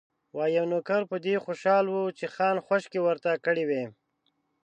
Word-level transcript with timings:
وايي، 0.37 0.53
یو 0.57 0.65
نوکر 0.73 1.01
په 1.11 1.17
دې 1.25 1.35
خوشاله 1.43 1.89
و 1.95 2.15
چې 2.17 2.25
خان 2.35 2.55
خوشکې 2.65 2.99
ورته 3.07 3.29
کړې 3.45 3.63
وې. 3.69 3.83